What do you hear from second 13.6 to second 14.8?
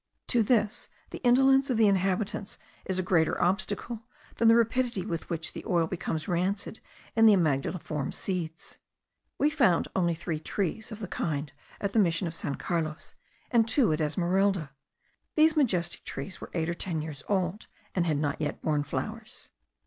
two at Esmeralda.